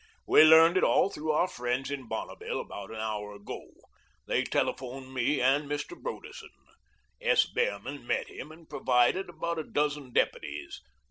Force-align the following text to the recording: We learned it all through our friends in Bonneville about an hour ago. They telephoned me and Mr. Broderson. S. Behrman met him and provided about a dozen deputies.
We 0.25 0.41
learned 0.43 0.77
it 0.77 0.83
all 0.83 1.11
through 1.11 1.31
our 1.31 1.47
friends 1.47 1.91
in 1.91 2.07
Bonneville 2.07 2.59
about 2.59 2.89
an 2.89 2.95
hour 2.95 3.33
ago. 3.35 3.67
They 4.25 4.43
telephoned 4.43 5.13
me 5.13 5.39
and 5.39 5.69
Mr. 5.69 5.95
Broderson. 5.95 6.49
S. 7.21 7.45
Behrman 7.45 8.07
met 8.07 8.27
him 8.27 8.51
and 8.51 8.67
provided 8.67 9.29
about 9.29 9.59
a 9.59 9.63
dozen 9.63 10.11
deputies. 10.11 10.81